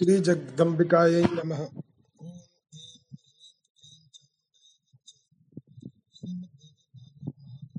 [0.00, 1.64] श्रीजगदम्बिकायै नमः।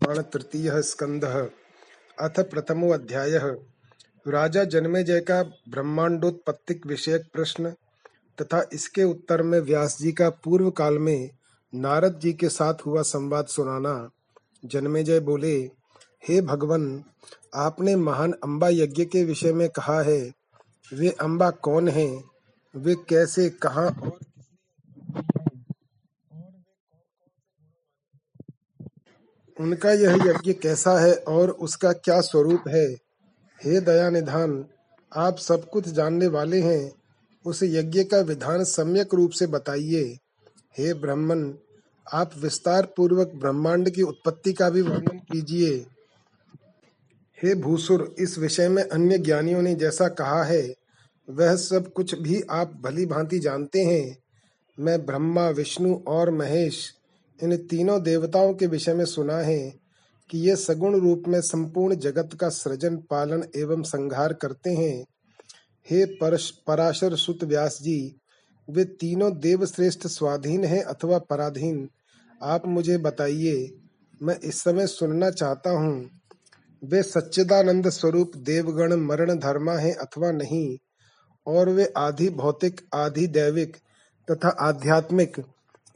[0.02, 1.50] पुराण तृतीयः स्कंदः
[2.20, 3.58] अथ प्रथमो अध्यायः।
[4.28, 7.72] राजा जन्मेजय का ब्रह्मांडोत्पत्तिक विषयक प्रश्न
[8.42, 11.30] तथा इसके उत्तर में व्यास जी का पूर्व काल में
[11.76, 14.10] नारद जी के साथ हुआ संवाद सुनाना।
[14.66, 15.72] जन्मेजय बोले,
[16.28, 17.04] हे भगवान,
[17.56, 20.41] आपने महान अम्बा यज्ञ के विषय में कहा है
[20.94, 22.24] वे अम्बा कौन हैं?
[22.76, 24.20] वे कैसे, कहाँ और
[29.60, 32.88] उनका यह यज्ञ कैसा है और उसका क्या स्वरूप है?
[33.64, 34.66] हे दया निधान
[35.16, 36.94] आप सब कुछ जानने वाले हैं।
[37.46, 40.18] उस यज्ञ का विधान सम्यक रूप से बताइए।
[40.78, 41.54] हे ब्राह्मण,
[42.14, 45.86] आप विस्तार पूर्वक ब्रह्मांड की उत्पत्ति का भी वर्णन कीजिए।
[47.44, 50.81] हे भूसुर, इस विषय में अन्य ज्ञानियों ने जैसा कहा है
[51.32, 54.18] वह सब कुछ भी आप भली भांति जानते हैं।
[54.80, 56.94] मैं ब्रह्मा विष्णु और महेश
[57.44, 59.74] इन तीनों देवताओं के विषय में सुना है
[60.30, 65.06] कि ये सगुण रूप में संपूर्ण जगत का सृजन पालन एवं संहार करते हैं।
[65.90, 68.18] हे परश, पराशर सुत व्यास जी
[68.70, 71.90] वे तीनों देव श्रेष्ठ स्वाधीन हैं अथवा पराधीन?
[72.44, 73.70] आप मुझे बताइए।
[74.22, 76.10] मैं इस समय सुनना चाहता हूँ।
[76.84, 80.78] वे सच्चिदानंद स्वरूप देवगण मरण धर्मा है अथवा नहीं?
[81.48, 83.78] और वे आधि भौतिक, आधि दैविक
[84.32, 85.38] तथा आध्यात्मिक।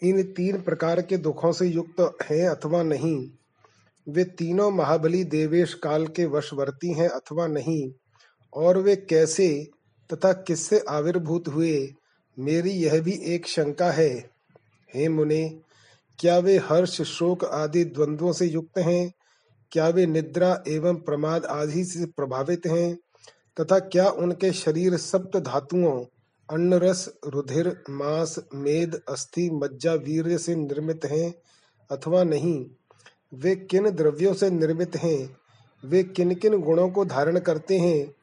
[0.03, 3.29] इन तीन प्रकार के दुखों से युक्त हैं अथवा नहीं।
[4.09, 7.91] वे तीनों महाबली देवेश काल के वशवर्ती हैं अथवा नहीं।
[8.53, 9.71] और वे कैसे
[10.13, 11.93] तथा किससे आविर्भूत हुए,
[12.39, 14.29] मेरी यह भी एक शंका है।
[14.95, 15.59] हे मुने,
[16.19, 19.13] क्या वे हर्ष, शोक आदि द्वंद्वों से युक्त हैं?
[19.71, 22.97] क्या वे निद्रा एवं प्रमाद आदि से प्रभावित हैं?
[23.59, 26.06] तथा क्या उनके शरीर सप्त धातुओं
[26.50, 31.36] अन्न रस रुधिर, मांस, मेद, अस्थि, मज्जा, वीर्य से निर्मित हैं
[31.92, 32.66] अथवा नहीं?
[33.34, 35.38] वे किन द्रव्यों से निर्मित हैं?
[35.85, 38.16] वे किन किन गुणों को धारण करते हैं?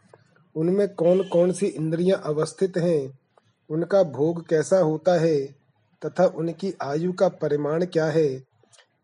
[0.56, 3.19] उनमें कौन कौन सी इंद्रियाँ अवस्थित हैं?
[3.71, 5.47] उनका भोग कैसा होता है?
[6.06, 8.45] तथा उनकी आयु का परिमाण क्या है?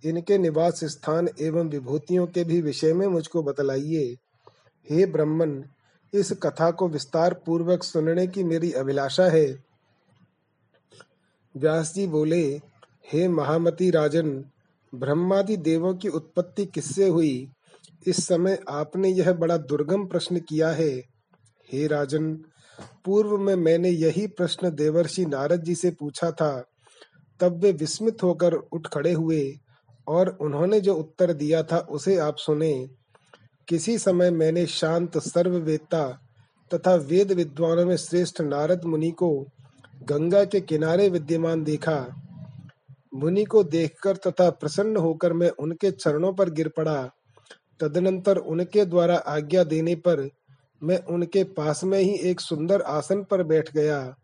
[0.04, 4.16] इनके निवास स्थान एवं विभूतियों के भी विषय में मुझको बतलाइए।
[4.90, 5.64] हे ब्रह्मन
[6.14, 9.64] इस कथा को विस्तार पूर्वक सुनने की मेरी अभिलाषा है।
[11.56, 12.60] व्यास जी बोले,
[13.12, 14.44] हे महामती राजन,
[14.94, 17.48] ब्रह्मादि देवों की उत्पत्ति किससे हुई?
[18.06, 20.90] इस समय आपने यह बड़ा दुर्गम प्रश्न किया है।
[21.72, 22.34] हे राजन,
[23.04, 26.64] पूर्व में मैंने यही प्रश्न देवर्षि नारद जी से पूछा था।
[27.40, 29.52] तब वे विस्मित होकर उठ खड़े हुए
[30.08, 32.88] और उन्होंने जो उत्तर दिया था उसे आप सुने।
[33.68, 36.20] किसी समय मैंने शांत सर्ववेत्ता
[36.74, 39.46] तथा वेद विद्वानों में श्रेष्ठ नारद मुनि को
[40.02, 42.22] गंगा के किनारे विद्यमान देखा।
[43.14, 47.10] मुनि को देखकर तथा प्रसन्न होकर मैं उनके चरणों पर गिर पड़ा।
[47.80, 50.28] तदनंतर उनके द्वारा आज्ञा देने पर
[50.82, 54.14] मैं उनके पास में ही एक सुंदर आसन पर बैठ गया।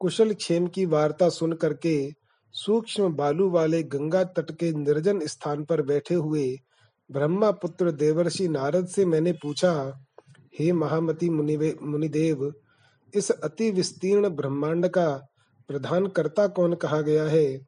[0.00, 2.12] कुशल क्षेम की वार्ता सुन करके
[2.52, 6.58] सूक्ष्म बालू वाले गंगा तट के निर्जन स्थान पर बैठे हुए
[7.10, 9.72] ब्रह्मा पुत्र देवर्षि नारद से मैंने पूछा,
[10.60, 12.52] हे महामती मुनिदेव,
[13.14, 15.08] इस अति विस्तीर्ण ब्रह्मांड का
[15.68, 17.58] प्रधान कर्ता कौन कहा गया है?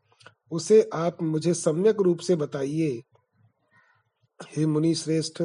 [0.50, 3.00] उसे आप मुझे सम्यक रूप से बताइए।
[4.56, 5.42] हे मुनि श्रेष्ठ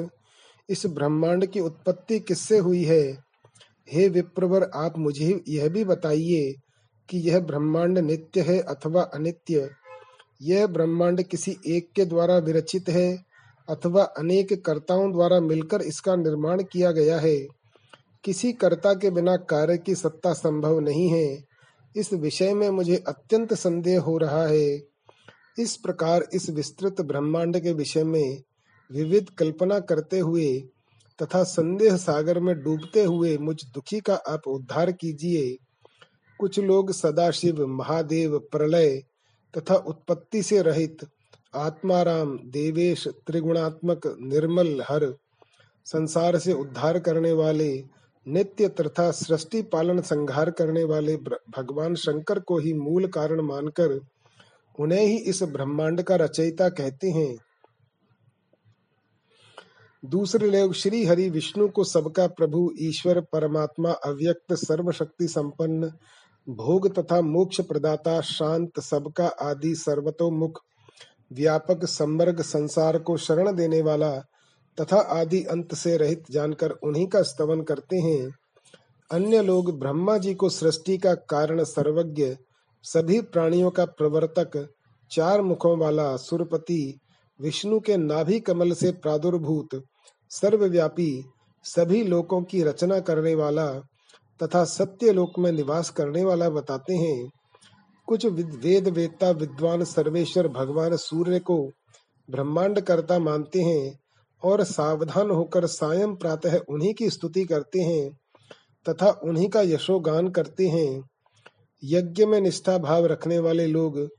[0.70, 3.04] इस ब्रह्मांड की उत्पत्ति किससे हुई है?
[3.92, 6.54] हे विप्रवर, आप मुझे यह भी बताइए
[7.10, 9.70] कि यह ब्रह्मांड नित्य है अथवा अनित्य?
[10.42, 13.33] यह ब्रह्मांड किसी एक के द्वारा विरचित है
[13.70, 17.38] अथवा अनेक कर्ताओं द्वारा मिलकर इसका निर्माण किया गया है।
[18.24, 21.44] किसी कर्ता के बिना कार्य की सत्ता संभव नहीं है।
[21.96, 24.82] इस विषय में मुझे अत्यंत संदेह हो रहा है।
[25.60, 28.42] इस प्रकार इस विस्तृत ब्रह्मांड के विषय में
[28.92, 30.60] विविध कल्पना करते हुए
[31.22, 35.58] तथा संदेह सागर में डूबते हुए मुझ दुखी का आप उद्धार कीजिए।
[36.40, 39.04] कुछ लोग सदाशिव महादेव प्रलय
[39.58, 40.98] तथा उत्पत्ति से रहित
[41.56, 45.18] आत्माराम, देवेश, त्रिगुणात्मक, निर्मल, हर।
[45.86, 47.84] संसार से उद्धार करने वाले,
[48.28, 51.18] नित्य तथा सृष्टि पालन संहार करने वाले
[51.50, 54.00] भगवान शंकर को ही मूल कारण मानकर,
[54.80, 57.38] उन्हें ही इस ब्रह्मांड का रचयिता कहते हैं।
[60.06, 65.92] दूसरे लोग, श्री हरि विष्णु को सबका प्रभु, ईश्वर, परमात्मा, अव्यक्त, सर्वशक्ति संपन्न,
[66.50, 70.62] भोग तथा मोक्ष प्रदाता, शांत, सबका आदि सर्वतोमुख।
[71.32, 74.12] व्यापक समर्ग संसार को शरण देने वाला
[74.78, 78.32] तथा आदि अंत से रहित जानकर उन्हीं का स्तवन करते हैं।
[79.12, 82.36] अन्य लोग ब्रह्मा जी को सृष्टि का कारण सर्वज्ञ,
[82.84, 84.70] सभी प्राणियों का प्रवर्तक,
[85.12, 87.00] चार मुखों वाला सुरपति,
[87.42, 89.84] विष्णु के नाभि कमल से प्रादुर्भूत,
[90.30, 91.26] सर्वव्यापी,
[91.64, 93.72] सभी लोकों की रचना करने वाला
[94.44, 97.30] तथा सत्य लोक में निवास करने वाला बताते हैं।
[98.08, 101.70] कुछ वेद वेदता विद्वान सर्वेश्वर भगवान सूर्य को
[102.30, 104.00] ब्रह्मांड करता मानते हैं
[104.44, 108.10] और सावधान होकर सायं प्रातः उन्हीं की स्तुति करते हैं
[108.90, 111.10] तथा उन्हीं का यशोगान करते हैं।
[111.84, 114.10] यज्ञ में निष्ठा भाव रखने वाले लोग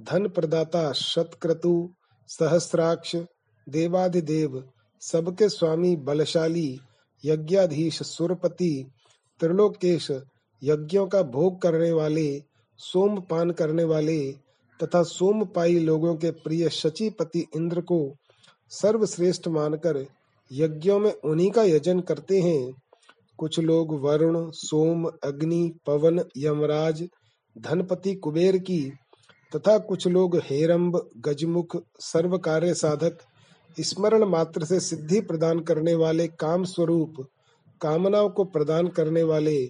[0.00, 1.94] धन प्रदाता, शतक्रतु,
[2.28, 3.16] सहस्राक्ष,
[3.68, 6.80] देवाधिदेव, सबके स्वामी, बलशाली,
[7.24, 8.90] यज्ञाधीश, सुरपति,
[9.40, 10.10] त्रिलोकेश,
[10.62, 14.32] यज्ञों का भोग करने वाले सोम पान करने वाले
[14.80, 18.14] तथा सोमपाई लोगों के प्रिय शचीपति इंद्र को
[18.70, 20.06] सर्वश्रेष्ठ मानकर
[20.52, 22.74] यज्ञों में उन्हीं का यजन करते हैं।
[23.38, 27.08] कुछ लोग वरुण, सोम, अग्नि, पवन, यमराज,
[27.58, 28.92] धनपति कुबेर की
[29.56, 33.18] तथा कुछ लोग हेरम्ब गजमुख सर्व कार्य साधक,
[33.80, 37.14] स्मरण मात्र से सिद्धि प्रदान करने वाले काम स्वरूप,
[37.80, 39.68] कामनाओं को प्रदान करने वाले,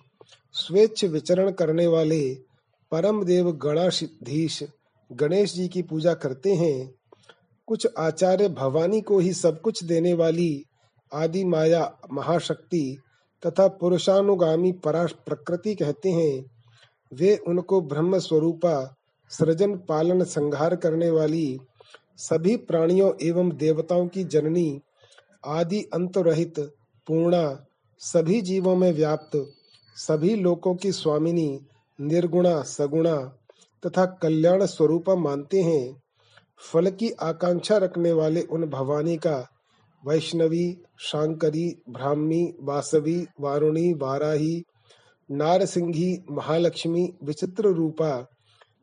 [0.53, 2.52] स्वेच्छ विचरण करने वाले
[2.93, 4.63] परम देव गणाधीश
[5.13, 6.95] गणेश जी की पूजा करते हैं।
[7.67, 10.65] कुछ आचार्य भवानी को ही सब कुछ देने वाली
[11.15, 12.99] आदि माया महाशक्ति
[13.47, 16.51] तथा पुरुषानुगामी परा प्रकृति कहते हैं।
[17.13, 18.97] वे उनको ब्रह्म स्वरूपा,
[19.31, 21.61] सृजन पालन संहार करने वाली
[22.17, 24.81] सभी प्राणियों एवं देवताओं की जननी,
[25.47, 26.61] आदि अंत रहित
[27.07, 27.67] पूर्णा,
[27.99, 29.53] सभी जीवों में व्याप्त,
[29.97, 31.61] सभी लोकों की स्वामिनी
[32.03, 33.17] निर्गुणा, सगुणा
[33.83, 36.01] तथा कल्याण स्वरूपा मानते हैं।
[36.73, 39.47] फल की आकांक्षा रखने वाले उन भवानी का
[40.05, 44.63] वैष्णवी, शांकरी, ब्राह्मी, वासवी, वारुणी, वाराही,
[45.31, 48.27] नारसिंही, महालक्ष्मी, विचित्र रूपा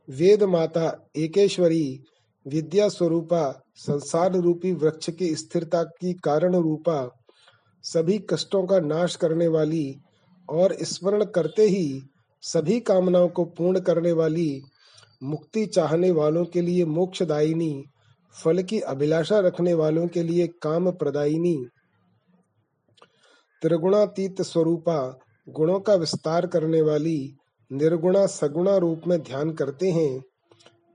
[0.10, 2.04] वेद माता एकेश्वरी,
[2.46, 7.10] विद्या स्वरूपा, संसार रूपी वृक्ष की स्थिरता की कारण रूपा,
[7.84, 9.96] सभी कष्टों का नाश करने वाली
[10.50, 12.02] और स्मरण करते ही
[12.42, 14.62] सभी कामनाओं को पूर्ण करने वाली,
[15.24, 17.84] मुक्ति चाहने वालों के लिए मोक्षदायिनी,
[18.44, 21.66] फल की अभिलाषा रखने वालों के लिए काम प्रदायिनी
[23.62, 25.20] त्रिगुणातीत स्वरूपा,
[25.50, 27.36] गुणों का विस्तार करने वाली,
[27.72, 30.24] निर्गुणा सगुणा रूप में ध्यान करते हैं।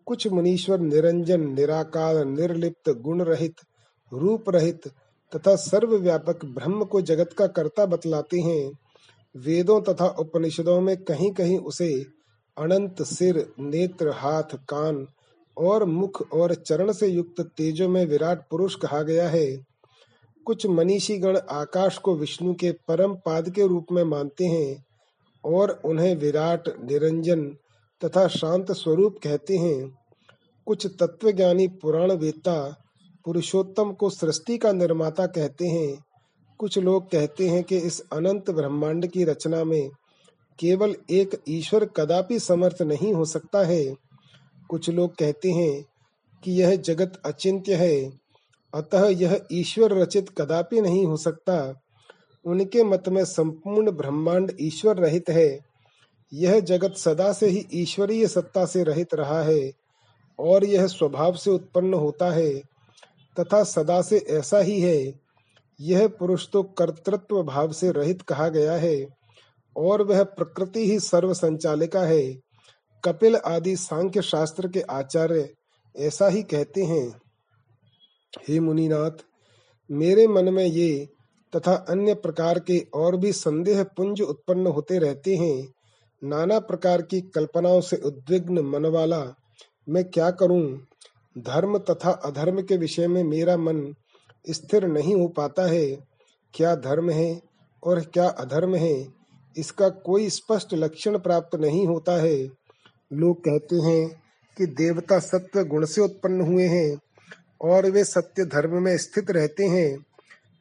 [0.07, 3.55] कुछ मुनीश्वर निरंजन, निराकार, निर्लिप्त गुण रहित
[4.13, 4.89] रूप रहित
[5.37, 8.73] तथा सर्वव्यापक ब्रह्म को जगत का कर्ता बतलाते हैं।
[9.37, 12.07] वेदों तथा उपनिषदों में कहीं कहीं उसे
[12.59, 15.07] अनंत सिर, नेत्र, हाथ, कान
[15.59, 19.67] और मुख और चरण से युक्त तेजो में विराट पुरुष कहा गया है।
[20.47, 24.85] कुछ मनीषी गण आकाश को विष्णु के परम पाद के रूप में मानते हैं
[25.45, 27.57] और उन्हें विराट, निरंजन
[28.05, 29.99] तथा शांत स्वरूप कहते हैं।
[30.67, 32.81] कुछ तत्वज्ञानी पुराण वेता
[33.25, 36.05] पुरुषोत्तम को सृष्टि का निर्माता कहते हैं
[36.59, 39.91] कुछ लोग कहते हैं कि इस अनंत ब्रह्मांड की रचना में
[40.59, 43.95] केवल एक ईश्वर कदापि समर्थ नहीं हो सकता है।
[44.69, 45.85] कुछ लोग कहते हैं
[46.45, 48.13] कि यह जगत अचिंत्य है,
[48.75, 51.81] अतः यह ईश्वर रचित कदापि नहीं हो सकता।
[52.45, 55.59] उनके मत में संपूर्ण ब्रह्मांड ईश्वर रहित है।
[56.33, 59.73] यह जगत सदा से ही ईश्वरीय सत्ता से रहित रहा है
[60.39, 62.55] और यह स्वभाव से उत्पन्न होता है,
[63.41, 65.24] तथा सदा से ऐसा ही है।
[65.81, 69.05] यह पुरुष तो कर्तृत्व भाव से रहित कहा गया है,
[69.77, 72.23] और वह प्रकृति ही सर्व संचालिका है।
[73.05, 75.49] कपिल आदि सांख्य शास्त्र के आचार्य
[75.95, 77.09] ऐसा ही कहते हैं,
[78.41, 79.25] हे मुनिनाथ,
[79.91, 81.07] मेरे मन में ये
[81.53, 85.67] तथा अन्य प्रकार के और भी संदेह पुंज उत्पन्न होते रहते हैं।
[86.23, 89.21] नाना प्रकार की कल्पनाओं से उद्विग्न मन वाला
[89.89, 90.63] मैं क्या करूँ?
[91.37, 93.83] धर्म तथा अधर्म के विषय में मेरा मन
[94.51, 95.97] स्थिर नहीं हो पाता है।
[96.55, 97.43] क्या धर्म है
[97.83, 99.09] और क्या अधर्म है?
[99.57, 102.49] इसका कोई स्पष्ट लक्षण प्राप्त नहीं होता है।
[103.13, 104.23] लोग कहते हैं
[104.59, 106.99] कि देवता सत्व गुण से उत्पन्न हुए हैं
[107.63, 110.07] और वे सत्य धर्म में स्थित रहते हैं।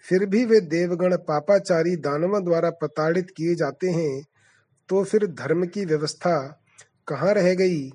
[0.09, 4.23] फिर भी वे देवगण पापाचारी दानवों द्वारा प्रताड़ित किए जाते हैं।
[4.89, 6.61] तो फिर धर्म की व्यवस्था
[7.07, 7.89] कहाँ रह गई?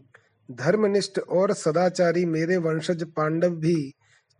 [0.50, 3.92] धर्मनिष्ठ और सदाचारी मेरे वंशज पांडव भी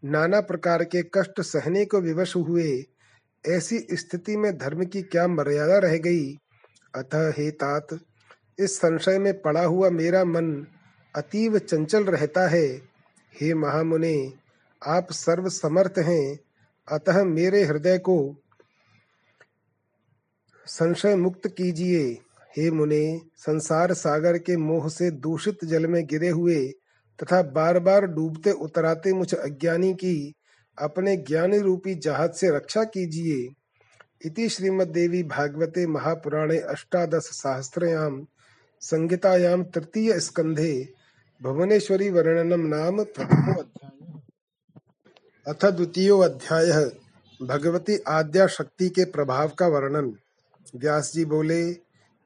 [0.05, 2.85] नाना प्रकार के कष्ट सहने को विवश हुए।
[3.49, 6.39] ऐसी स्थिति में धर्म की क्या मर्यादा रह गई?
[6.95, 7.87] अतः हे तात,
[8.59, 10.67] इस संशय में पड़ा हुआ मेरा मन
[11.17, 12.67] अतीव चंचल रहता है।
[13.41, 14.33] हे महामुने,
[14.87, 16.39] आप सर्व समर्थ हैं।
[16.93, 18.37] अतः मेरे हृदय को
[20.67, 22.19] संशय मुक्त कीजिए।
[22.57, 26.73] हे मुने, संसार सागर के मोह से दूषित जल में गिरे हुए
[27.19, 30.35] तथा बार बार डूबते उतराते मुझ अज्ञानी की,
[30.79, 33.49] अपने ज्ञानी रूपी जहाज़ से रक्षा कीजिए।
[34.27, 38.27] इति श्रीमद्देवी भागवते महापुराणे अष्टादश सहस्रयाम
[38.83, 40.89] संहितायां तृतीय स्कंधे
[41.41, 44.21] भुवनेश्वरी वर्णनम नाम प्रथमो अध्याय।
[45.47, 46.91] अथ द्वितीय अध्याय,
[47.41, 50.13] भगवती आद्या शक्ति के प्रभाव का वर्णन।
[50.77, 51.63] व्यास जी बोले,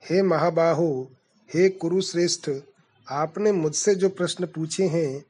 [0.02, 1.10] हे महाबाहो,
[1.50, 2.50] हे कुरुश्रेष्ठ
[3.10, 5.24] आपने मुझसे जो प्रश्न पूछे हैं,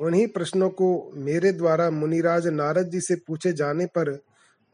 [0.00, 4.18] उन्हीं प्रश्नों को मेरे द्वारा मुनिराज नारद जी से पूछे जाने पर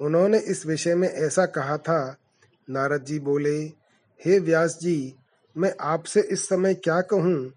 [0.01, 2.17] उन्होंने इस विषय में ऐसा कहा था।
[2.71, 3.59] नारद जी बोले,
[4.25, 5.15] हे व्यास जी,
[5.57, 7.53] मैं आपसे इस समय क्या कहूँ?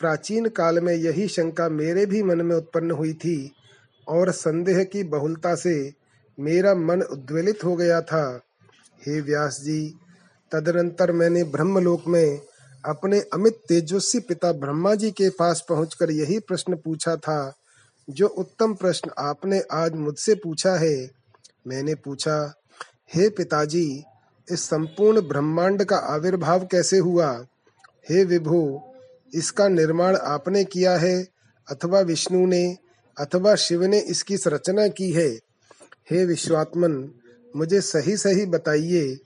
[0.00, 3.52] प्राचीन काल में यही शंका मेरे भी मन में उत्पन्न हुई थी
[4.08, 5.92] और संदेह की बहुलता से
[6.40, 8.40] मेरा मन उद्वेलित हो गया था।
[9.06, 9.94] हे व्यास जी,
[10.52, 12.40] तदनंतर मैंने ब्रह्मलोक में
[12.86, 17.54] अपने अमित तेजस्वी पिता ब्रह्मा जी के पास पहुंचकर यही प्रश्न पूछा था।
[18.10, 21.10] जो उत्तम प्रश्न आपने आज मुझसे पूछा है,
[21.66, 22.54] मैंने पूछा,
[23.14, 24.04] हे पिताजी,
[24.52, 27.46] इस संपूर्ण ब्रह्मांड का आविर्भाव कैसे हुआ?
[28.10, 28.80] हे विभु,
[29.34, 31.28] इसका निर्माण आपने किया है,
[31.68, 32.76] अथवा विष्णु ने,
[33.18, 35.28] अथवा शिव ने इसकी संरचना की है?
[36.10, 37.10] हे विश्वात्मन,
[37.56, 39.18] मुझे सही सही बताइए।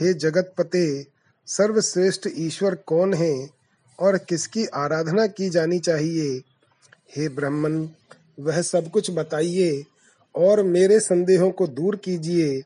[0.00, 1.11] हे जगतपते
[1.46, 3.48] सर्वश्रेष्ठ ईश्वर कौन है
[4.00, 6.42] और किसकी आराधना की जानी चाहिए?
[7.16, 7.88] हे ब्राह्मण,
[8.40, 9.84] वह सब कुछ बताइए
[10.36, 12.62] और मेरे संदेहों को दूर कीजिए।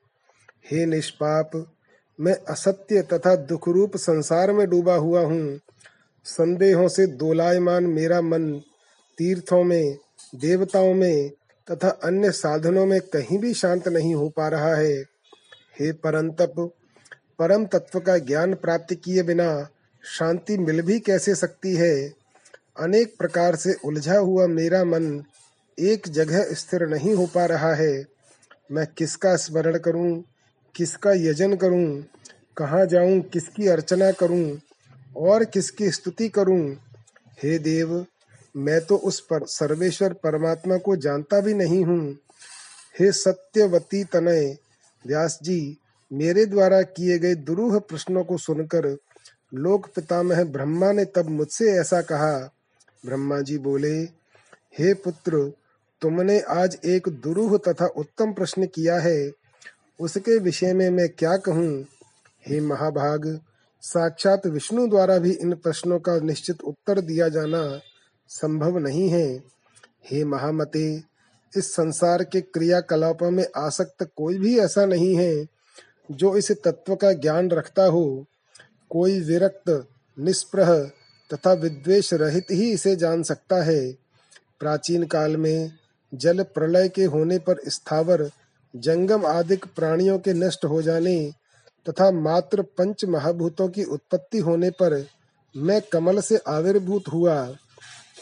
[0.70, 1.72] हे निष्पाप,
[2.20, 5.60] मैं असत्य तथा दुख रूप संसार में डूबा हुआ हूँ।
[6.24, 8.52] संदेहों से दोलायमान मेरा मन
[9.18, 9.98] तीर्थों में,
[10.34, 11.30] देवताओं में
[11.70, 15.02] तथा अन्य साधनों में कहीं भी शांत नहीं हो पा रहा है।
[15.80, 16.72] हे परंतप
[17.38, 19.68] परम तत्व का ज्ञान प्राप्त किए बिना
[20.04, 22.12] शांति मिल भी कैसे सकती है?
[22.80, 25.24] अनेक प्रकार से उलझा हुआ मेरा मन
[25.78, 28.04] एक जगह स्थिर नहीं हो पा रहा है।
[28.72, 30.24] मैं किसका स्मरण करूँ?
[30.74, 32.04] किसका यजन करूँ?
[32.56, 33.20] कहाँ जाऊँ?
[33.20, 34.60] किसकी अर्चना करूँ?
[35.16, 36.76] और किसकी स्तुति करूँ?
[37.42, 38.06] हे देव,
[38.56, 42.18] मैं तो उस पर, सर्वेश्वर परमात्मा को जानता भी नहीं हूँ।
[43.00, 44.56] हे सत्यवती तनय,
[45.06, 45.78] व्यास जी
[46.12, 48.96] मेरे द्वारा किए गए दुरूह प्रश्नों को सुनकर
[49.54, 52.50] लोक पितामह ब्रह्मा ने तब मुझसे ऐसा कहा,
[53.06, 54.02] ब्रह्मा जी बोले,
[54.78, 55.52] हे पुत्र,
[56.00, 59.32] तुमने आज एक दुरूह तथा उत्तम प्रश्न किया है।
[60.00, 61.86] उसके विषय में मैं क्या कहूँ?
[62.46, 63.40] हे महाभाग,
[63.82, 67.80] साक्षात विष्णु द्वारा भी इन प्रश्नों का निश्चित उत्तर दिया जाना
[68.28, 69.42] संभव नहीं है।
[70.04, 71.02] हे महामते,
[71.56, 75.55] इस संसार के क्रियाकलापों में आसक्त कोई भी ऐसा नहीं है
[76.10, 78.26] जो इस तत्व का ज्ञान रखता हो,
[78.90, 80.80] कोई विरक्त, निष्प्रह
[81.34, 83.92] तथा विद्वेष रहित ही इसे जान सकता है।
[84.60, 85.72] प्राचीन काल में
[86.14, 88.30] जल प्रलय के होने पर स्थावर,
[88.76, 91.32] जंगम आदि प्राणियों के नष्ट हो जाने
[91.88, 95.06] तथा मात्र पंच महाभूतों की उत्पत्ति होने पर
[95.56, 97.56] मैं कमल से आविर्भूत हुआ।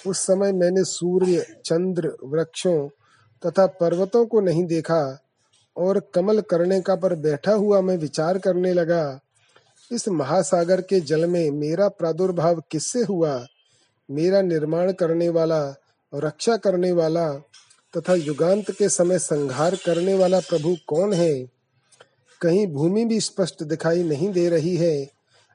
[0.07, 2.89] उस समय मैंने सूर्य, चंद्र, वृक्षों
[3.47, 5.24] तथा पर्वतों को नहीं देखा।
[5.77, 9.21] और कमल करने का पर बैठा हुआ मैं विचार करने लगा,
[9.91, 13.47] इस महासागर के जल में मेरा प्रादुर्भाव किससे हुआ?
[14.09, 15.75] मेरा निर्माण करने वाला
[16.13, 17.33] रक्षा करने वाला
[17.95, 21.35] तथा युगांत के समय संहार करने वाला प्रभु कौन है?
[22.41, 25.11] कहीं भूमि भी स्पष्ट दिखाई नहीं दे रही है,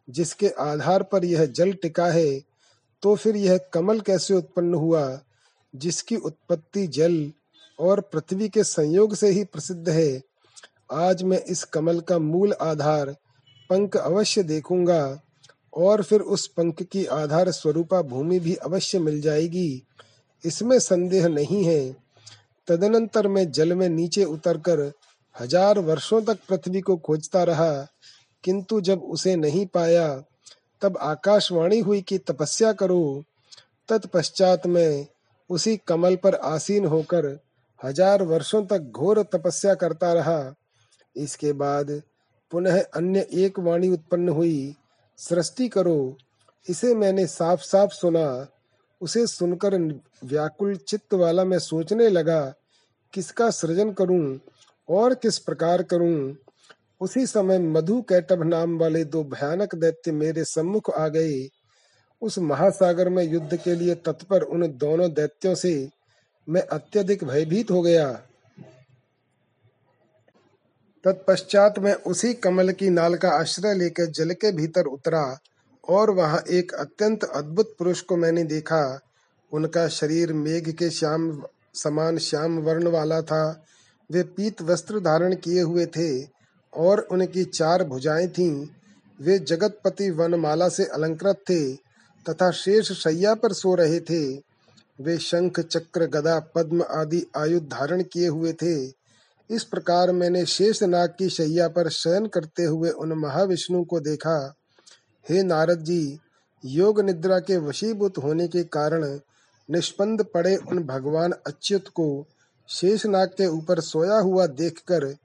[0.10, 2.42] जिसके आधार पर यह जल टिका है
[3.04, 5.20] तो फिर यह कमल कैसे उत्पन्न हुआ?
[5.76, 7.32] जिसकी उत्पत्ति जल
[7.80, 10.22] और पृथ्वी के संयोग से ही प्रसिद्ध है।
[10.94, 13.16] आज मैं इस कमल का मूल आधार,
[13.70, 15.22] पंख अवश्य देखूँगा
[15.74, 19.84] और फिर उस पंख की आधार स्वरूपा भूमि भी अवश्य मिल जाएगी।
[20.44, 21.92] इसमें संदेह नहीं है।
[22.68, 24.92] तदनंतर मैं जल में नीचे उतरकर
[25.36, 27.72] हज़ार वर्षों तक पृथ्वी को खोजता रहा,
[28.44, 30.08] किंतु जब उसे नहीं पाया,
[30.82, 33.24] तब आकाशवाणी हुई कि तपस्या करो।
[33.90, 35.08] तत्पश्चात मैं
[35.50, 37.28] उसी कमल पर आसीन होकर
[37.82, 40.56] हज़ार वर्षों तक घोर तपस्या करता रहा।
[41.16, 41.92] इसके बाद
[42.52, 44.76] पुनः अन्य एक वाणी उत्पन्न हुई,
[45.20, 46.18] सृष्टि करो,
[46.68, 48.48] इसे मैंने साफ़ साफ़ सुना,
[49.02, 49.76] उसे सुनकर
[50.24, 52.42] व्याकुल चित्त वाला मैं सोचने लगा,
[53.14, 54.40] किसका सृजन करूँ
[54.90, 56.36] और किस प्रकार करूँ।
[57.02, 61.48] उसी समय मधु कैटभ नाम वाले दो भयानक दैत्य मेरे सम्मुख आ गए।
[62.22, 65.72] उस महासागर में युद्ध के लिए तत्पर उन दोनों दैत्यों से
[66.50, 68.14] मैं अत्यधिक भयभीत हो गया।
[71.04, 75.40] तत्पश्चात मैं उसी कमल की नाल का आश्रय लेकर जल के भीतर उतरा
[75.90, 79.00] और वहाँ एक अत्यंत अद्भुत पुरुष को मैंने देखा।
[79.52, 83.66] उनका शरीर मेघ के श्याम, समान श्याम वर्ण वाला था।
[84.12, 86.28] वे पीत वस्त्र धारण किए हुए थे
[86.74, 88.68] और उनकी चार भुजाएँ थीं।
[89.22, 91.76] वे जगतपति वनमाला से अलंकृत थे
[92.30, 94.49] तथा शेष शैया पर सो रहे थे।
[95.02, 98.88] वे शंख, चक्र, गदा, पद्म आदि आयुध धारण किए हुए थे।
[99.50, 104.56] इस प्रकार मैंने शेष नाग की शैया पर शयन करते हुए उन महाविष्णु को देखा।
[105.30, 106.20] हे नारद जी,
[106.66, 109.20] योग निद्रा के वशीभूत होने के कारण
[109.70, 112.26] निष्पन्द पड़े उन भगवान अच्युत को
[112.70, 115.16] शेषनाग के ऊपर सोया हुआ देखकर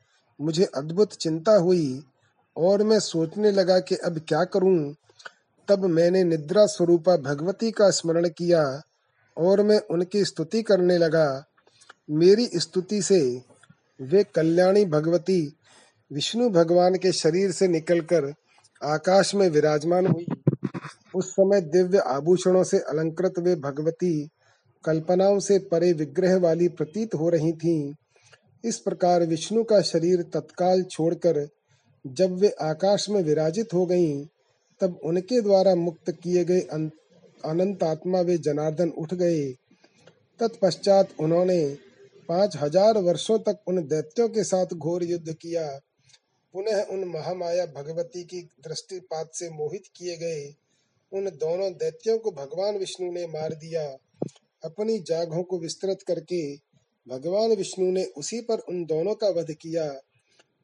[0.40, 2.02] मुझे अद्भुत चिंता हुई
[2.56, 4.94] और मैं सोचने लगा कि अब क्या करूँ।
[5.68, 8.82] तब मैंने निद्रा स्वरूपा भगवती का स्मरण किया।
[9.36, 11.44] और मैं उनकी स्तुति करने लगा
[12.10, 13.42] मेरी स्तुति से
[14.00, 15.56] वे कल्याणी भगवती
[16.12, 18.32] विष्णु भगवान के शरीर से निकलकर
[18.82, 20.26] आकाश में विराजमान हुई
[21.16, 24.30] उस समय दिव्य आभूषणों से अलंकृत वे भगवती
[24.84, 27.94] कल्पनाओं से परे विग्रह वाली प्रतीत हो रही थीं।
[28.64, 31.48] इस प्रकार विष्णु का शरीर तत्काल छोड़कर
[32.06, 34.24] जब वे आकाश में विराजित हो गईं,
[34.80, 36.60] तब उनके द्वारा मुक्त किए गए
[37.44, 39.44] अनंत आत्मा वे जनार्दन उठ गए।
[40.40, 41.64] तत्पश्चात उन्होंने
[42.28, 45.66] पाँच हज़ार वर्षों तक उन दैत्यों के साथ घोर युद्ध किया।
[46.54, 50.44] पुनः उन महामाया भगवती की दृष्टिपात से मोहित किए गए।
[51.12, 53.84] उन दोनों दैत्यों को भगवान विष्णु ने मार दिया।
[54.64, 56.40] अपनी जागों को विस्तृत करके
[57.06, 59.92] भगवान विष्णु ने उसी पर उन दोनों का वध किया।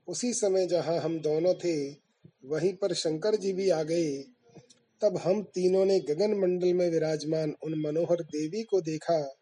[0.08, 1.90] उसी समय जहाँ हम दोनों थे,
[2.44, 4.12] वहीं पर शंकर जी भी आ गए।
[5.02, 9.37] तब हम तीनों ने गगन मंडल में विराजमान उन मनोहर देवी को देखा।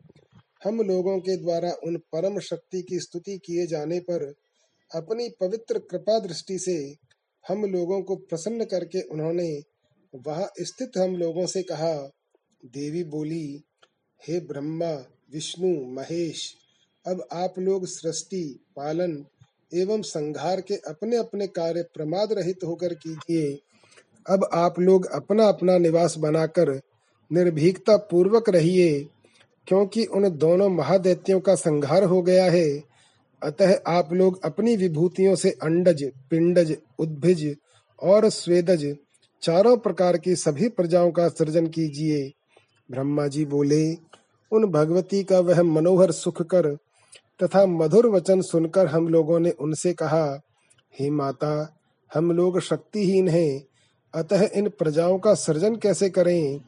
[0.65, 4.35] हम लोगों के द्वारा उन परम शक्ति की स्तुति किए जाने पर
[4.95, 6.95] अपनी पवित्र कृपा दृष्टि से
[7.49, 9.63] हम लोगों को प्रसन्न करके उन्होंने
[10.15, 11.95] वहाँ स्थित हम लोगों से कहा,
[12.65, 13.63] देवी बोली,
[14.29, 14.93] हे ब्रह्मा,
[15.33, 16.55] विष्णु, महेश,
[17.07, 19.25] अब आप लोग सृष्टि, पालन
[19.75, 23.59] एवं संघार के अपने अपने कार्य प्रमाद रहित होकर कीजिए।
[24.29, 26.81] अब आप लोग अपना अपना निवास बनाकर
[27.31, 29.09] निर्भीकता पूर्वक रहिए,
[29.67, 32.69] क्योंकि उन दोनों महादैत्यों का संहार हो गया है।
[33.43, 37.57] अतः आप लोग अपनी विभूतियों से अंडज, पिंडज, उद्भिज
[38.03, 38.97] और स्वेदज
[39.43, 42.33] चारों प्रकार की सभी प्रजाओं का सृजन कीजिए।
[42.91, 43.93] ब्रह्मा जी बोले,
[44.53, 46.75] उन भगवती का वह मनोहर सुख कर
[47.43, 50.41] तथा मधुर वचन सुनकर हम लोगों ने उनसे कहा,
[50.95, 51.79] हे माता,
[52.15, 53.68] हम लोग शक्तिहीन हैं
[54.15, 56.61] अतः इन प्रजाओं का सृजन कैसे करें?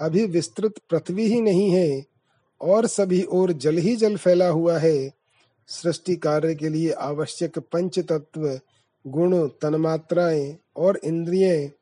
[0.00, 2.04] अभी विस्तृत पृथ्वी ही नहीं है,
[2.60, 5.10] और सभी ओर जल ही जल फैला हुआ है।
[5.68, 8.60] सृष्टि कार्य के लिए आवश्यक पंच तत्व
[9.06, 11.72] गुण, तन्मात्राएँ और इंद्रिय,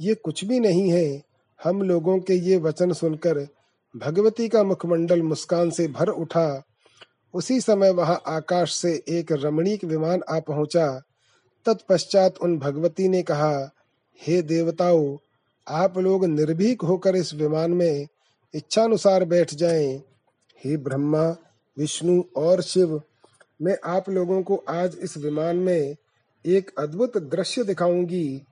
[0.00, 1.22] ये कुछ भी नहीं है।
[1.64, 3.48] हम लोगों के ये वचन सुनकर
[3.96, 6.62] भगवती का मुखमंडल मुस्कान से भर उठा।
[7.34, 11.02] उसी समय वहाँ आकाश से एक रमणीक विमान आ पहुँचा।
[11.66, 13.70] तत्पश्चात उन भगवती ने कहा
[14.20, 15.16] हे देवताओं,
[15.68, 18.06] आप लोग निर्भीक होकर इस विमान में
[18.54, 20.02] इच्छानुसार बैठ जाएँ।
[20.64, 21.36] हे ब्रह्मा,
[21.76, 23.02] विष्णु और शिव,
[23.62, 25.96] मैं आप लोगों को आज इस विमान में
[26.46, 28.42] एक अद्भुत दृश्य दिखाऊँगी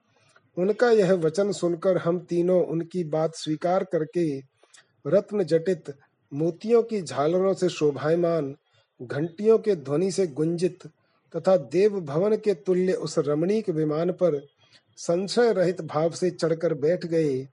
[0.56, 4.38] उनका यह वचन सुनकर हम तीनों उनकी बात स्वीकार करके
[5.06, 5.94] रत्न जटित,
[6.32, 8.54] मोतियों की झालरों से शोभायमान,
[9.02, 10.86] घंटियों के ध्वनि से गुंजित
[11.34, 14.46] तथा देव भवन के तुल्य उस रमणीक विमान पर
[14.96, 17.48] संशय रहित भाव से चढ़कर बैठ गए।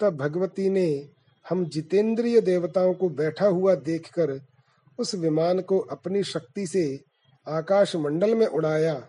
[0.00, 1.08] तब भगवती ने
[1.48, 4.40] हम जितेंद्रिय देवताओं को बैठा हुआ देखकर
[4.98, 7.00] उस विमान को अपनी शक्ति से
[7.48, 9.08] आकाश मंडल में उड़ाया।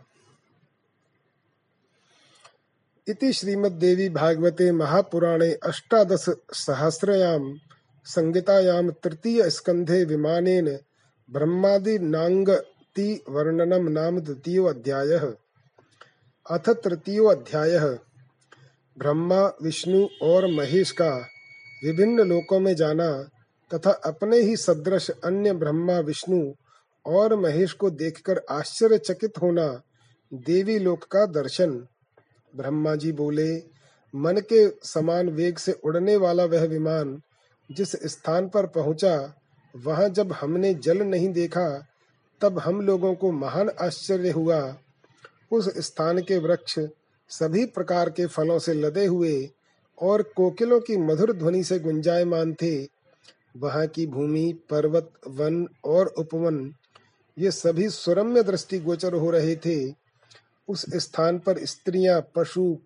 [3.08, 7.54] इति श्रीमद्देवी भागवते महापुराणे अष्टादश सहस्रयाम
[8.06, 10.80] संहितायां तृतीय स्कंधे विमानेन
[11.30, 15.34] ब्रह्मादि नांगति वर्णनम नाम द्वितीय अध्यायः।
[16.52, 17.80] अथ तृतीय अध्याय।
[18.98, 21.10] ब्रह्मा, विष्णु और महेश का
[21.84, 23.24] विभिन्न लोकों में जाना
[23.74, 26.54] तथा अपने ही सदृश अन्य ब्रह्मा, विष्णु
[27.06, 29.82] और महेश को देखकर आश्चर्यचकित होना
[30.34, 31.88] देवी लोक का दर्शन।
[32.56, 33.58] ब्रह्मा जी बोले,
[34.16, 37.22] मन के समान वेग से उड़ने वाला वह विमान
[37.72, 39.34] जिस स्थान पर पहुँचा,
[39.76, 41.88] वहाँ जब हमने जल नहीं देखा,
[42.42, 44.78] तब हम लोगों को महान आश्चर्य हुआ।
[45.52, 46.80] उस स्थान के वृक्ष
[47.30, 49.50] सभी प्रकार के फलों से लदे हुए
[50.02, 52.88] और कोकिलों की मधुर ध्वनि से गुंजायमान थे।
[53.58, 56.74] वहाँ की भूमि, पर्वत, वन और उपवन,
[57.40, 59.94] ये सभी सुरम्य दृष्टि गोचर हो रहे थे।
[60.68, 62.78] उस स्थान पर स्त्रियाँ, पशु,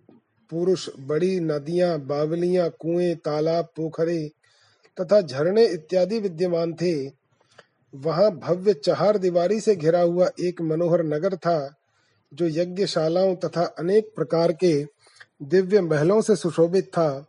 [0.49, 4.31] पुरुष, बड़ी नदियाँ, बावलियाँ, कुएँ, तालाब, पोखरे
[5.01, 7.07] तथा झरने इत्यादि विद्यमान थे।
[7.95, 11.75] वहाँ भव्य चहार दीवारी से घिरा हुआ एक मनोहर नगर था।
[12.33, 14.87] जो यज्ञशालाओं तथा अनेक प्रकार के
[15.43, 17.25] दिव्य महलों से सुशोभित था,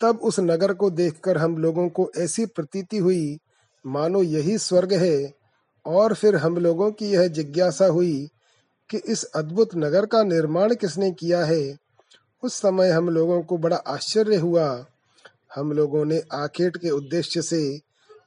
[0.00, 3.38] तब उस नगर को देखकर हम लोगों को ऐसी प्रतीति हुई,
[3.86, 5.34] मानो यही स्वर्ग है।
[5.86, 8.28] और फिर हम लोगों की यह जिज्ञासा हुई
[8.90, 11.76] कि इस अद्भुत नगर का निर्माण किसने किया है।
[12.42, 14.86] उस समय हम लोगों को बड़ा आश्चर्य हुआ।
[15.54, 17.80] हम लोगों ने आखेट के उद्देश्य से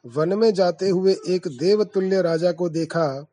[0.06, 3.26] वन में जाते हुए एक देवतुल्य राजा को देखा।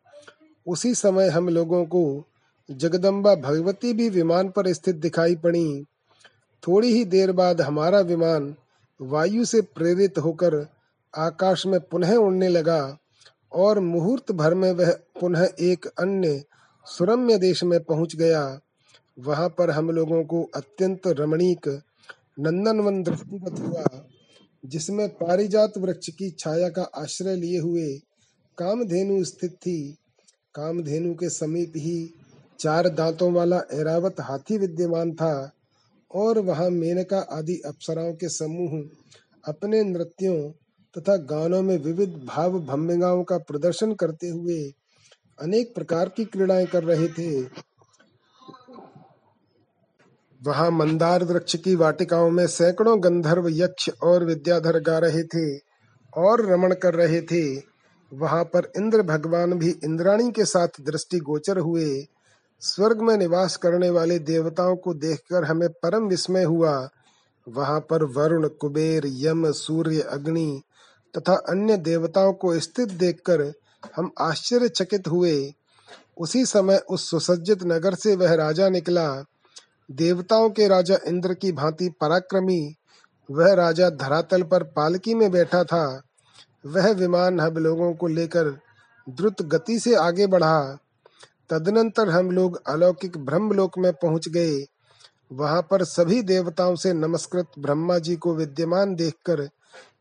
[0.66, 2.24] उसी समय हम लोगों को
[2.70, 5.84] जगदम्बा भगवती भी विमान पर स्थित दिखाई पड़ी।
[6.62, 8.54] थोड़ी ही देर बाद हमारा विमान
[9.00, 10.54] वायु से प्रेरित होकर
[11.14, 12.98] आकाश में पुनः उड़ने लगा
[13.52, 16.42] और मुहूर्त भर में वह पुनः एक अन्य
[16.86, 18.60] सुरम्य देश में पहुँच गया।
[19.18, 21.68] वहाँ पर हम लोगों को अत्यंत रमणीक,
[22.38, 23.84] नंदनवन दृष्टिगत हुआ,
[24.64, 27.92] जिसमें पारिजात वृक्ष की छाया का आश्रय लिए हुए
[28.58, 29.96] कामधेनु स्थित थी।
[30.54, 32.14] कामधेनु के समीप ही
[32.60, 35.50] चार दांतों वाला ऐरावत हाथी विद्यमान था
[36.10, 38.82] और वहाँ मेनका आदि अप्सराओं के समूह
[39.44, 40.50] अपने नृत्यों
[40.94, 44.62] तथा गानों में विविध भाव भम्बिगाओं का प्रदर्शन करते हुए
[45.38, 47.42] अनेक प्रकार की क्रीड़ाएँ कर रहे थे।
[50.40, 55.56] वहाँ मंदार वृक्ष की वाटिकाओं में सैकड़ों गंधर्व यक्ष और विद्याधर गा रहे थे
[56.16, 57.44] और रमण कर रहे थे।
[58.12, 61.86] वहाँ पर इंद्र भगवान भी इंद्राणी के साथ दृष्टि गोचर हुए
[62.66, 66.88] स्वर्ग में निवास करने वाले देवताओं को देखकर हमें परम विस्मय हुआ।
[67.48, 70.62] वहाँ पर वरुण, कुबेर, यम, सूर्य, अग्नि
[71.18, 73.52] तथा अन्य देवताओं को स्थित देखकर
[73.96, 75.52] हम आश्चर्यचकित हुए।
[76.18, 79.24] उसी समय उस सुसज्जित नगर से वह राजा निकला।
[79.90, 82.74] देवताओं के राजा इंद्र की भांति पराक्रमी,
[83.30, 86.02] वह राजा धरातल पर पालकी में बैठा था।
[86.66, 88.44] वह विमान हम लोगों को लेकर
[89.08, 90.78] द्रुत गति से आगे बढ़ा।
[91.50, 94.66] तदनंतर हम लोग अलौकिक ब्रह्मलोक में पहुँच गए।
[95.32, 99.48] वहाँ पर सभी देवताओं से नमस्कृत ब्रह्मा जी को विद्यमान देखकर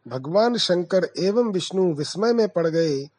[0.07, 3.09] भगवान शंकर एवं विष्णु विस्मय में पड़ गए।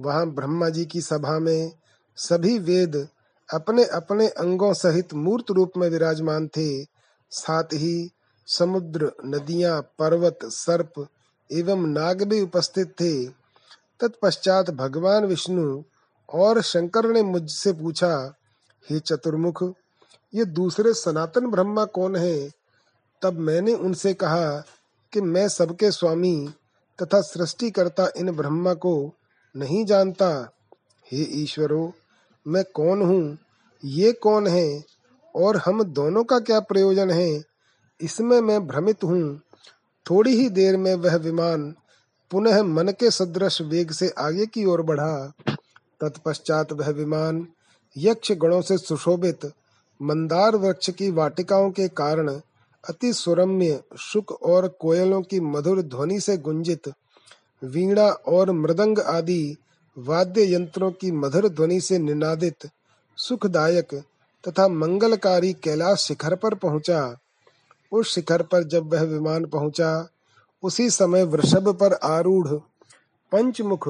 [0.00, 1.72] वहाँ ब्रह्मा जी की सभा में
[2.16, 3.08] सभी वेद
[3.54, 6.84] अपने अपने अंगों सहित मूर्त रूप में विराजमान थे।
[7.30, 8.10] साथ ही
[8.46, 11.06] समुद्र, नदियाँ, पर्वत, सर्प
[11.52, 13.26] एवं नाग भी उपस्थित थे।
[14.00, 15.82] तत्पश्चात भगवान विष्णु
[16.30, 18.34] और शंकर ने मुझसे पूछा,
[18.90, 19.74] हे चतुर्मुख,
[20.34, 22.50] ये दूसरे सनातन ब्रह्मा कौन है?
[23.22, 24.64] तब मैंने उनसे कहा
[25.12, 26.52] कि मैं सबके स्वामी
[27.02, 29.14] तथा सृष्टिकर्ता इन ब्रह्मा को
[29.56, 30.52] नहीं जानता।
[31.12, 31.92] हे ईश्वरो,
[32.46, 33.38] मैं कौन हूँ?
[33.84, 34.84] ये कौन है?
[35.36, 37.44] और हम दोनों का क्या प्रयोजन है?
[38.00, 39.40] इसमें मैं भ्रमित हूँ।
[40.10, 41.74] थोड़ी ही देर में वह विमान
[42.30, 45.32] पुनः मन के सदृश वेग से आगे की ओर बढ़ा।
[46.00, 47.46] तत्पश्चात वह विमान
[47.96, 49.52] यक्ष गणों से सुशोभित
[50.02, 52.40] मंदार वृक्ष की वाटिकाओं के कारण
[52.84, 56.88] अति सुरम्य शुक और कोयलों की मधुर ध्वनि से गुंजित,
[57.64, 59.56] वीणा और मृदंग आदि
[59.98, 62.70] वाद्य यंत्रों की मधुर ध्वनि से निनादित,
[63.16, 63.94] सुखदायक
[64.44, 67.16] तथा मंगलकारी कैलाश शिखर पर पहुँचा।
[67.92, 70.08] उस शिखर पर जब वह विमान पहुँचा,
[70.62, 72.48] उसी समय वृषभ पर आरूढ़,
[73.32, 73.88] पंचमुख,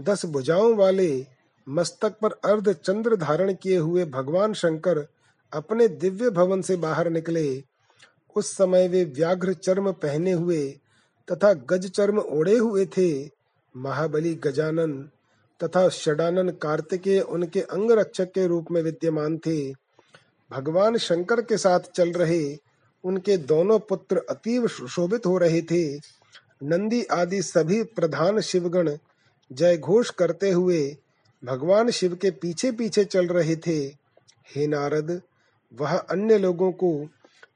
[0.00, 1.26] दस भुजाओं वाले
[1.70, 4.98] मस्तक पर अर्ध चंद्र धारण किए हुए भगवान शंकर
[5.52, 7.62] अपने दिव्य भवन से बाहर निकले।
[8.36, 10.66] उस समय वे व्याघ्र चर्म पहने हुए
[11.28, 13.10] तथा गज चर्म ओढ़े हुए थे।
[13.74, 14.92] महाबली गजानन
[15.60, 19.72] तथा षडानन कार्तिकेय उनके अंग रक्षक के रूप में विद्यमान थे।
[20.50, 22.56] भगवान शंकर के साथ चल रहे
[23.04, 25.84] उनके दोनों पुत्र अतीव शोभित हो रहे थे।
[26.62, 28.96] नंदी आदि सभी प्रधान शिवगण
[29.50, 30.82] जय घोष करते हुए
[31.44, 33.78] भगवान शिव के पीछे पीछे चल रहे थे।
[34.56, 35.22] हे नारद,
[35.74, 37.08] वह अन्य लोगों को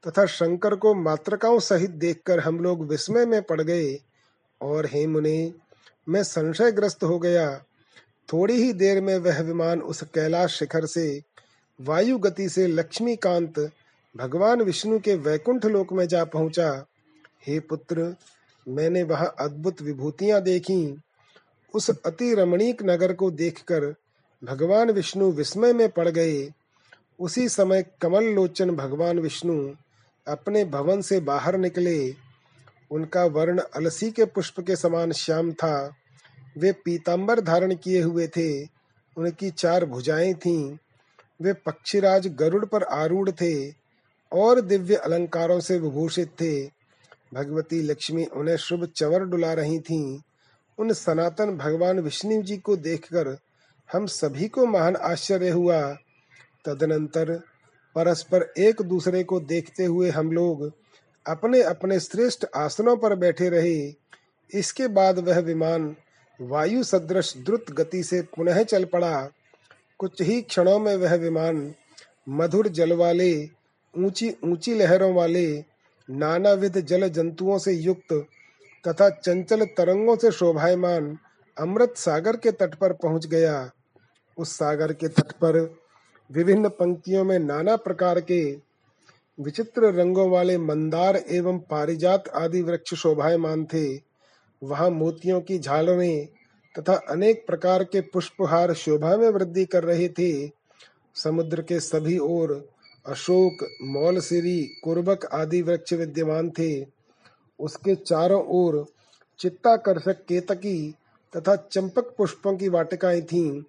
[0.06, 3.98] तथा शंकर को मात्रकाओं सहित देखकर हम लोग विस्मय में पड़ गए।
[4.62, 5.52] और हे मुने,
[6.08, 7.58] मैं संशयग्रस्त हो गया।
[8.32, 11.22] थोड़ी ही देर में वह विमान उस कैलाश शिखर से,
[11.80, 13.70] वायु गति से लक्ष्मीकांत,
[14.16, 16.86] भगवान विष्णु के वैकुंठ लोक में जा पहुँचा।
[17.46, 18.16] हे पुत्र,
[18.68, 21.00] मैंने वहाँ अद्भुत विभूतियाँ देखी।
[21.74, 23.94] उस अति रमणीक नगर को देखकर
[24.44, 26.52] भगवान विष्णु विस्मय में पड़ गए।
[27.20, 29.74] उसी समय कमल लोचन भगवान विष्णु
[30.28, 32.14] अपने भवन से बाहर निकले।
[32.90, 35.94] उनका वर्ण अलसी के पुष्प के समान श्याम था।
[36.58, 38.62] वे पीताम्बर धारण किए हुए थे।
[39.16, 40.76] उनकी चार भुजाएँ थीं।
[41.42, 43.70] वे पक्षीराज गरुड़ पर आरूढ़ थे
[44.32, 46.66] और दिव्य अलंकारों से विभूषित थे।
[47.34, 50.20] भगवती लक्ष्मी उन्हें शुभ चवर डुला रही थीं।
[50.78, 53.36] उन सनातन भगवान विष्णु जी को देखकर
[53.92, 55.80] हम सभी को महान आश्चर्य हुआ।
[56.64, 57.32] तदनंतर
[57.96, 60.72] परस्पर एक दूसरे को देखते हुए हम लोग
[61.26, 63.94] अपने अपने श्रेष्ठ आसनों पर बैठे रहे।
[64.54, 65.96] इसके बाद वह विमान
[66.40, 69.30] वायु सदृश द्रुत गति से पुनः चल पड़ा।
[69.98, 71.74] कुछ ही क्षणों में वह विमान
[72.28, 73.50] मधुर जल वाले
[73.94, 75.64] ऊँची ऊँची लहरों वाले,
[76.10, 78.12] नानाविध जल जंतुओं से युक्त
[78.88, 81.18] तथा चंचल तरंगों से शोभायमान
[81.58, 83.70] अमृत सागर के तट पर पहुँच गया।
[84.38, 85.76] उस सागर के तट पर
[86.30, 88.56] विभिन्न पंक्तियों में नाना प्रकार के
[89.38, 93.96] विचित्र रंगों वाले मंदार एवं पारिजात आदि वृक्ष शोभायमान थे।
[94.62, 96.26] वहाँ मोतियों की झालरें
[96.78, 100.50] तथा अनेक प्रकार के पुष्पहार शोभा में वृद्धि कर रहे थे।
[101.14, 102.68] समुद्र के सभी ओर
[103.06, 106.93] अशोक, मौलसिरी, कुर्बक आदि वृक्ष विद्यमान थे।
[107.60, 108.86] उसके चारों ओर
[109.38, 110.94] चित्ताकर्षक केतकी
[111.36, 113.62] तथा चंपक पुष्पों की वाटिकाएँ थीं,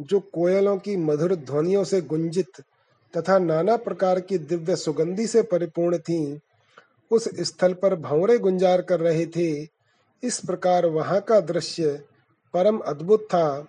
[0.00, 2.60] जो कोयलों की मधुर ध्वनियों से गुंजित
[3.16, 6.38] तथा नाना प्रकार की दिव्य सुगंधि से परिपूर्ण थीं।
[7.10, 9.68] उस स्थल पर भंवरे गुंजार कर रहे थे।
[10.22, 12.04] इस प्रकार वहाँ का दृश्य
[12.54, 13.68] परम अद्भुत था।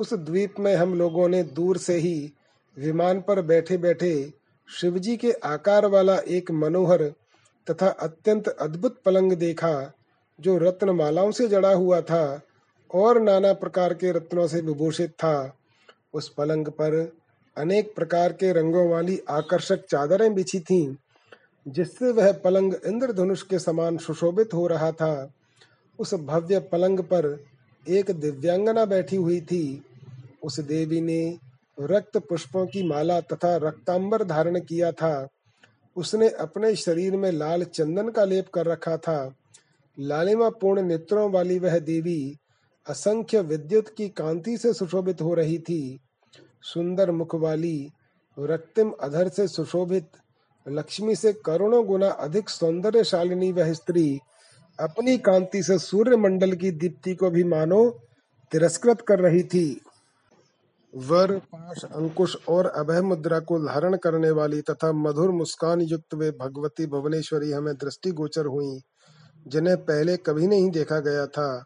[0.00, 2.32] उस द्वीप में हम लोगों ने दूर से ही
[2.78, 4.32] विमान पर बैठे बैठे
[4.68, 7.12] शिवजी के आकार वाला एक मनोहर
[7.70, 9.92] तथा अत्यंत अद्भुत पलंग देखा,
[10.40, 12.40] जो रत्न मालाओं से जड़ा हुआ था
[12.94, 15.56] और नाना प्रकार के रत्नों से विभूषित था।
[16.14, 17.12] उस पलंग पर
[17.56, 20.96] अनेक प्रकार के रंगों वाली आकर्षक चादरें बिछी थीं,
[21.68, 25.32] जिससे वह पलंग इंद्रधनुष के समान सुशोभित हो रहा था।
[25.98, 27.44] उस भव्य पलंग पर
[27.88, 29.84] एक दिव्यांगना बैठी हुई थी।
[30.42, 31.38] उस देवी ने
[31.80, 35.28] रक्त पुष्पों की माला तथा रक्तांबर धारण किया था।
[35.96, 39.34] उसने अपने शरीर में लाल चंदन का लेप कर रखा था।
[39.98, 42.36] लालिमा पूर्ण नेत्रों वाली वह देवी
[42.88, 46.00] असंख्य विद्युत की कांति से सुशोभित हो रही थी।
[46.62, 47.90] सुंदर मुख वाली,
[48.38, 50.08] रक्तिम अधर से सुशोभित,
[50.68, 54.20] लक्ष्मी से करोड़ों गुना अधिक सौंदर्यशालिनी वह स्त्री
[54.80, 57.90] अपनी कांति से सूर्य मंडल की दीप्ति को भी मानो
[58.52, 59.80] तिरस्कृत कर रही थी।
[60.94, 66.30] वर, पाश, अंकुश और अभय मुद्रा को धारण करने वाली तथा मधुर मुस्कान युक्त वे
[66.30, 68.80] भगवती भुवनेश्वरी हमें दृष्टि गोचर हुई,
[69.48, 71.64] जिन्हें पहले कभी नहीं देखा गया था।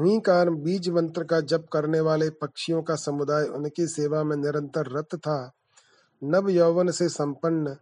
[0.00, 4.98] हुई कार बीज मंत्र का जप करने वाले पक्षियों का समुदाय उनकी सेवा में निरंतर
[4.98, 5.52] रत था।
[6.24, 7.76] नव यौवन से संपन्न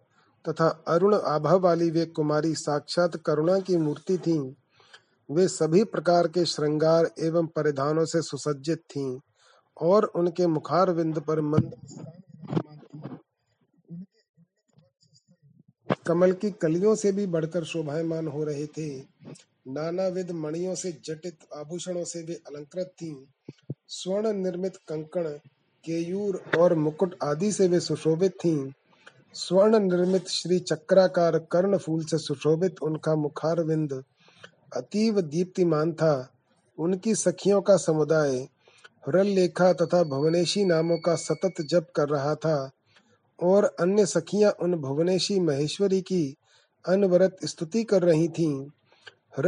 [0.49, 4.53] तथा अरुण आभा वाली वे कुमारी साक्षात करुणा की मूर्ति थीं।
[5.31, 9.19] वे सभी प्रकार के श्रृंगार एवं परिधानों से सुसज्जित थीं।
[9.81, 11.75] और उनके मुखार विंद पर मंद
[16.07, 18.99] कमल की कलियों से भी बढ़कर शोभायमान हो रहे थे।
[19.69, 23.17] नानाविध मणियों से जटित आभूषणों से वे अलंकृत थीं।
[23.89, 25.29] स्वर्ण निर्मित कंकण,
[25.85, 28.73] केयूर और मुकुट आदि से वे सुशोभित थीं।
[29.35, 34.05] स्वर्ण निर्मित श्री चक्राकार कर्ण फूल से सुशोभित उनका मुखार विंद
[34.77, 36.33] अतीव दीप्तिमान था।
[36.79, 38.49] उनकी सखियों का समुदाय
[39.07, 42.71] हरल लेखा तथा भुवनेशी नामों का सतत जप कर रहा था
[43.43, 46.37] और अन्य सखियाँ उन भुवनेशी महेश्वरी की
[46.89, 48.67] अनवरत स्तुति कर रही थीं।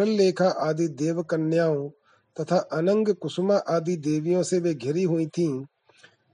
[0.07, 1.88] लेखा आदि देव कन्याओं
[2.40, 5.64] तथा अनंग कुसुमा आदि देवियों से वे घिरी हुई थीं।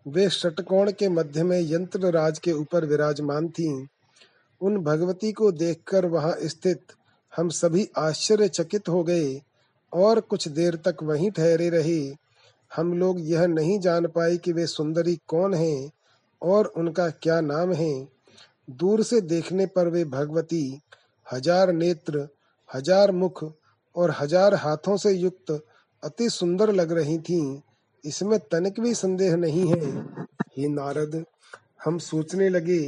[0.08, 3.86] वे षटकोण के मध्य में यंत्र राज के ऊपर विराजमान थीं।
[4.60, 6.82] उन भगवती को देखकर वहाँ स्थित
[7.36, 9.42] हम सभी आश्चर्यचकित हो गए
[9.92, 12.23] और कुछ देर तक वहीं ठहरे रहे।
[12.76, 15.90] हम लोग यह नहीं जान पाए कि वे सुंदरी कौन हैं
[16.42, 17.92] और उनका क्या नाम है।
[18.70, 20.80] दूर से देखने पर वे भगवती,
[21.26, 22.28] हज़ार नेत्र,
[22.74, 23.44] हज़ार मुख
[23.96, 25.50] और हज़ार हाथों से युक्त
[26.02, 27.60] अति सुंदर लग रही थीं।
[28.04, 29.90] इसमें तनिक भी संदेह नहीं है।
[30.58, 31.24] हे नारद,
[31.84, 32.80] हम सोचने लगे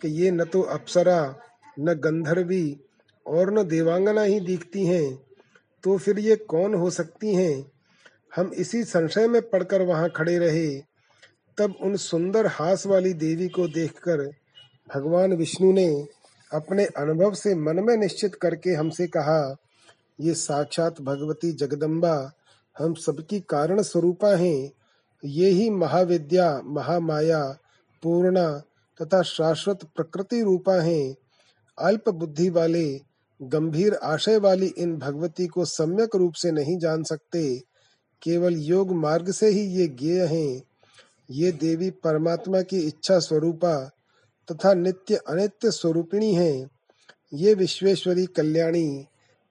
[0.00, 1.34] कि ये न तो अप्सरा,
[1.78, 2.80] न गंधर्वी
[3.26, 5.18] और न देवांगना ही दिखती हैं।
[5.84, 7.75] तो फिर ये कौन हो सकती हैं?
[8.36, 10.82] हम इसी संशय में पड़कर वहाँ खड़े रहे।
[11.58, 14.30] तब उन सुंदर हास वाली देवी को देखकर
[14.94, 16.06] भगवान विष्णु ने
[16.52, 19.56] अपने अनुभव से मन में निश्चित करके हमसे कहा,
[20.20, 22.32] ये साक्षात भगवती जगदम्बा
[22.78, 24.70] हम सबकी कारण स्वरूपा हैं।
[25.24, 27.58] ये ही महाविद्या, महामाया,
[28.02, 28.62] पूर्णा
[29.02, 31.16] तथा शाश्वत प्रकृति रूपा हैं।
[31.78, 33.00] अल्प बुद्धि वाले,
[33.42, 37.62] गंभीर आशय वाली इन भगवती को सम्यक रूप से नहीं जान सकते।
[38.22, 40.62] केवल योग मार्ग से ही ये ज्ञेय हैं।
[41.30, 43.90] ये देवी परमात्मा की इच्छा स्वरूपा
[44.48, 46.70] तथा नित्य अनित्य स्वरूपिणी हैं।
[47.34, 49.06] ये विश्वेश्वरी कल्याणी,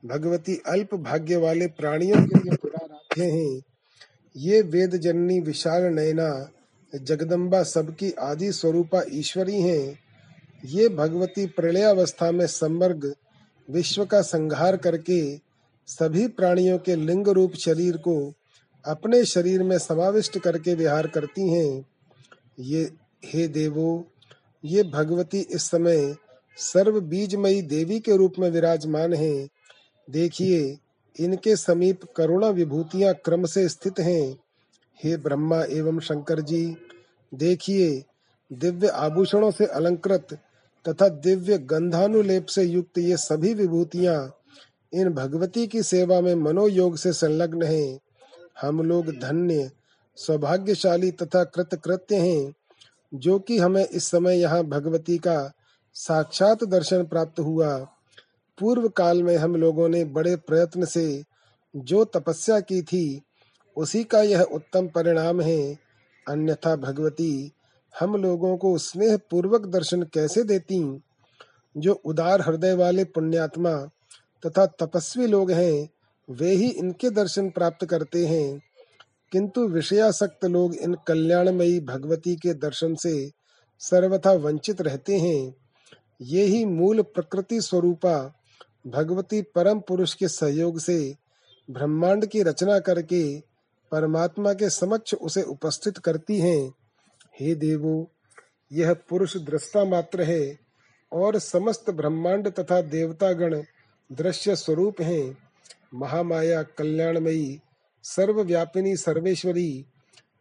[0.06, 3.62] भगवती अल्प भाग्य वाले प्राणियों के लिए पुराराध्य हैं।
[4.38, 6.52] ये वेद जननी विशाल नयना,
[6.94, 10.00] जगदम्बा सबकी आदि स्वरूपा ईश्वरी हैं।
[10.66, 13.14] ये भगवती प्रलयावस्था में समर्ग
[13.70, 15.38] विश्व का संहार करके
[15.88, 18.34] सभी प्राणियों के लिंग रूप शरीर को
[18.86, 21.86] अपने शरीर में समाविष्ट करके विहार करती हैं।
[22.60, 22.92] ये,
[23.26, 24.08] हे देवो,
[24.66, 26.16] ये भगवती इस समय
[26.58, 29.50] सर्व बीजमयी देवी के रूप में विराजमान हैं।
[30.10, 30.78] देखिए,
[31.20, 34.38] इनके समीप करुणा विभूतियाँ क्रम से स्थित हैं।
[35.04, 36.76] हे ब्रह्मा एवं शंकर जी,
[37.34, 38.04] देखिए,
[38.54, 40.28] दिव्य आभूषणों से अलंकृत
[40.90, 44.38] तथा दिव्य गंधानुलेप से युक्त ये सभी विभूतियाँ
[44.94, 48.00] इन भगवती की सेवा में मनोयोग से संलग्न हैं।
[48.62, 49.72] हम लोग धन्य,
[50.16, 52.54] सौभाग्यशाली तथा कृतकृत्य हैं,
[53.14, 55.52] जो कि हमें इस समय यहाँ भगवती का
[55.94, 57.78] साक्षात दर्शन प्राप्त हुआ।
[58.60, 61.24] पूर्व काल में हम लोगों ने बड़े प्रयत्न से
[61.76, 63.22] जो तपस्या की थी,
[63.78, 65.78] उसी का यह उत्तम परिणाम है।
[66.30, 67.52] अन्यथा भगवती,
[68.00, 71.02] हम लोगों को स्नेह पूर्वक दर्शन कैसे देती?
[71.78, 73.74] जो उदार हृदय वाले पुण्यात्मा
[74.46, 75.90] तथा तपस्वी लोग हैं
[76.30, 78.62] वे ही इनके दर्शन प्राप्त करते हैं।
[79.32, 83.32] किंतु विषयासक्त लोग इन कल्याणमयी भगवती के दर्शन से
[83.80, 85.56] सर्वथा वंचित रहते हैं।
[86.22, 88.36] ये ही मूल प्रकृति स्वरूपा
[88.88, 91.16] भगवती परम पुरुष के सहयोग से
[91.72, 93.40] ब्रह्मांड की रचना करके
[93.92, 96.74] परमात्मा के समक्ष उसे उपस्थित करती हैं।
[97.40, 98.12] हे देवो,
[98.72, 100.60] यह पुरुष दृष्टा मात्र है
[101.14, 103.64] और समस्त ब्रह्मांड तथा देवतागण
[104.12, 105.45] दृश्य स्वरूप हैं।
[105.94, 107.60] महामाया कल्याणमयी,
[108.04, 109.86] सर्वव्यापिनी सर्वेश्वरी,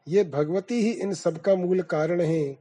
[0.09, 2.59] ये भगवती ही इन सबका मूल कारण है।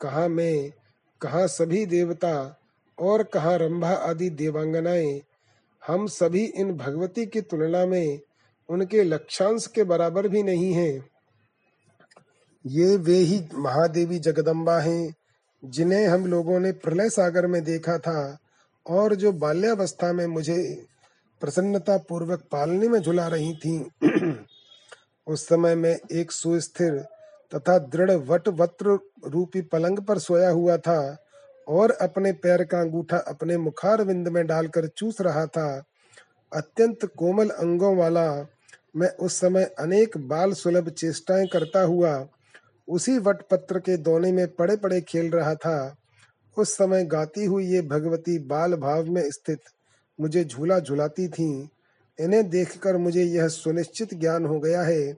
[0.00, 0.72] कहा मैं,
[1.20, 2.60] कहा सभी देवता
[2.98, 5.20] और कहा रंभा आदि देवांगनाएँ,
[5.86, 8.20] हम सभी इन भगवती की तुलना में
[8.68, 11.10] उनके लक्षांश के बराबर भी नहीं हैं।
[12.66, 15.14] ये वे ही महादेवी जगदम्बा हैं,
[15.64, 18.38] जिन्हें हम लोगों ने प्रलय सागर में देखा था
[18.86, 20.86] और जो बाल्यावस्था में मुझे
[21.40, 23.78] प्रसन्नता पूर्वक पालने में झुला रही थी।
[25.26, 26.98] उस समय मैं एक सुस्थिर
[27.52, 31.00] तथा दृढ़ वट वत्र रूपी पलंग पर सोया हुआ था
[31.68, 35.66] और अपने पैर का अंगूठा अपने मुखार विंद में डालकर चूस रहा था।
[36.52, 38.26] अत्यंत कोमल अंगों वाला
[38.96, 42.14] मैं उस समय अनेक बाल सुलभ चेष्टाएँ करता हुआ
[42.88, 45.96] उसी वट पत्र के दोने में पड़े पड़े खेल रहा था।
[46.56, 49.60] उस समय गाती हुई ये भगवती बाल भाव में स्थित
[50.20, 51.68] मुझे झूला झुलाती थीं।
[52.20, 55.12] इन्हें देखकर मुझे यह सुनिश्चित ज्ञान हो गया है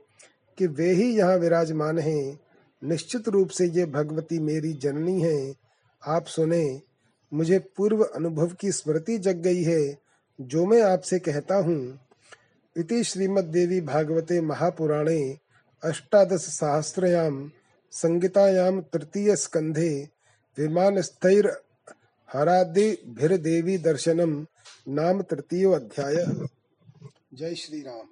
[0.58, 2.40] कि वे ही यहाँ विराजमान हैं।
[2.84, 5.54] निश्चित रूप से ये भगवती मेरी जननी है।
[6.06, 6.80] आप सुने,
[7.32, 9.98] मुझे पूर्व अनुभव की स्मृति जग गई है,
[10.40, 12.00] जो मैं आपसे कहता हूँ।
[12.76, 15.38] इति श्रीमद्देवी भागवते महापुराणे
[15.84, 17.50] अष्टादश सहस्रयाम
[17.90, 20.08] संगीतायाम तृतीय स्कंधे
[20.58, 21.46] विमान स्थैर
[22.32, 24.46] हरादि भिर देवी दर्शनम।
[24.88, 26.14] नाम तृतीय अध्याय।
[27.34, 28.08] जय श्री राम